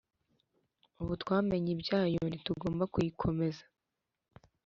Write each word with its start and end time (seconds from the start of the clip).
ubu 1.01 1.13
twamenye 1.21 1.69
ibyayo, 1.75 2.21
ntitugomba 2.27 2.83
kuyikomeza. 2.93 3.63